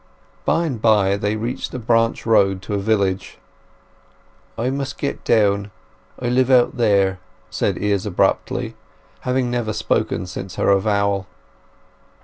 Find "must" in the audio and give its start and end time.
4.71-4.97